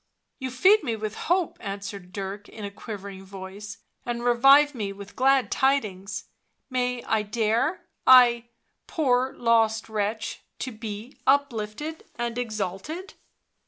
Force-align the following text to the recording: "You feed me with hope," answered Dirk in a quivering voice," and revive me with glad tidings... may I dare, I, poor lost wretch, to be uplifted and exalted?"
"You 0.39 0.49
feed 0.49 0.81
me 0.83 0.95
with 0.95 1.13
hope," 1.29 1.57
answered 1.59 2.11
Dirk 2.11 2.49
in 2.49 2.65
a 2.65 2.71
quivering 2.71 3.23
voice," 3.23 3.77
and 4.03 4.23
revive 4.25 4.73
me 4.73 4.91
with 4.91 5.15
glad 5.15 5.51
tidings... 5.51 6.23
may 6.71 7.03
I 7.03 7.21
dare, 7.21 7.85
I, 8.07 8.45
poor 8.87 9.35
lost 9.37 9.89
wretch, 9.89 10.41
to 10.57 10.71
be 10.71 11.19
uplifted 11.27 12.03
and 12.17 12.39
exalted?" 12.39 13.13